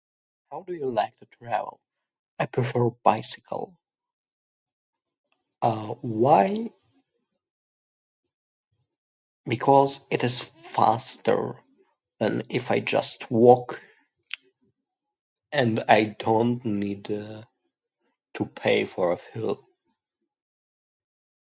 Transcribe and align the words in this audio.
How 0.49 0.63
do 0.63 0.73
you 0.73 0.89
like 0.89 1.15
to 1.19 1.27
travel? 1.27 1.79
I 2.39 2.47
prefer 2.47 2.89
bicycle. 2.89 3.77
Uh, 5.61 5.93
why? 6.01 6.71
Because 9.45 9.99
it 10.09 10.23
is 10.23 10.39
faster 10.63 11.53
than 12.17 12.41
if 12.49 12.71
I 12.71 12.79
just 12.79 13.29
walk, 13.29 13.79
and 15.51 15.81
I 15.87 16.05
don't 16.17 16.65
need 16.65 17.05
to 17.05 17.47
to 18.37 18.45
pay 18.47 18.85
for 18.85 19.11
a 19.11 19.17
fare. 19.17 19.53